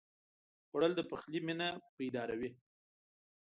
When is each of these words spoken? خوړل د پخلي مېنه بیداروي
خوړل 0.67 0.91
د 0.95 1.01
پخلي 1.09 1.39
مېنه 1.47 1.67
بیداروي 1.97 2.49